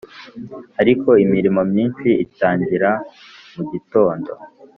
Ariko 0.81 1.09
imirimo 1.25 1.61
myinshi 1.71 2.09
itangira 2.25 2.89
mugitondo 3.55 4.31